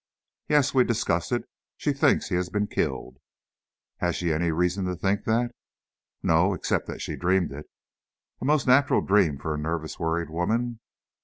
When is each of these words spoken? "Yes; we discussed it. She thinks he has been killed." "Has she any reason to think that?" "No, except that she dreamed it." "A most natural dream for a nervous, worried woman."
"Yes; 0.49 0.73
we 0.73 0.83
discussed 0.83 1.31
it. 1.31 1.43
She 1.77 1.93
thinks 1.93 2.29
he 2.29 2.33
has 2.35 2.49
been 2.49 2.65
killed." 2.65 3.17
"Has 3.97 4.15
she 4.15 4.33
any 4.33 4.49
reason 4.51 4.85
to 4.85 4.95
think 4.95 5.25
that?" 5.25 5.51
"No, 6.23 6.55
except 6.55 6.87
that 6.87 7.03
she 7.03 7.15
dreamed 7.15 7.51
it." 7.51 7.67
"A 8.41 8.45
most 8.45 8.65
natural 8.65 9.01
dream 9.01 9.37
for 9.37 9.53
a 9.53 9.59
nervous, 9.59 9.99
worried 9.99 10.31
woman." 10.31 10.79